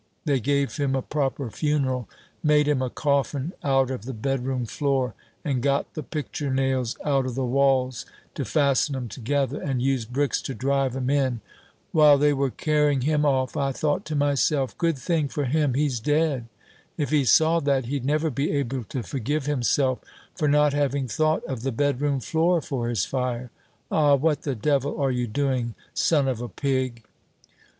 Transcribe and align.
They 0.25 0.39
gave 0.39 0.77
him 0.77 0.95
a 0.95 1.03
proper 1.03 1.51
funeral 1.51 2.09
made 2.41 2.67
him 2.67 2.81
a 2.81 2.89
coffin 2.89 3.53
out 3.63 3.91
of 3.91 4.05
the 4.05 4.15
bedroom 4.15 4.65
floor, 4.65 5.13
and 5.45 5.61
got 5.61 5.93
the 5.93 6.01
picture 6.01 6.51
nails 6.51 6.97
out 7.05 7.27
of 7.27 7.35
the 7.35 7.45
walls 7.45 8.07
to 8.33 8.43
fasten 8.43 8.95
'em 8.95 9.09
together, 9.09 9.61
and 9.61 9.79
used 9.79 10.11
bricks 10.11 10.41
to 10.41 10.55
drive 10.55 10.95
'em 10.95 11.11
in. 11.11 11.41
While 11.91 12.17
they 12.17 12.33
were 12.33 12.49
carrying 12.49 13.01
him 13.01 13.25
off, 13.27 13.55
I 13.55 13.71
thought 13.71 14.03
to 14.05 14.15
myself, 14.15 14.75
'Good 14.75 14.97
thing 14.97 15.27
for 15.27 15.45
him 15.45 15.75
he's 15.75 15.99
dead. 15.99 16.45
If 16.97 17.11
he 17.11 17.23
saw 17.23 17.59
that, 17.59 17.85
he'd 17.85 18.03
never 18.03 18.31
be 18.31 18.49
able 18.53 18.83
to 18.85 19.03
forgive 19.03 19.45
himself 19.45 19.99
for 20.33 20.47
not 20.47 20.73
having 20.73 21.07
thought 21.07 21.43
of 21.45 21.61
the 21.61 21.71
bedroom 21.71 22.21
floor 22.21 22.59
for 22.59 22.89
his 22.89 23.05
fire.' 23.05 23.51
Ah, 23.91 24.15
what 24.15 24.41
the 24.41 24.55
devil 24.55 24.99
are 24.99 25.11
you 25.11 25.27
doing, 25.27 25.75
son 25.93 26.27
of 26.27 26.41
a 26.41 26.49
pig?" 26.49 27.03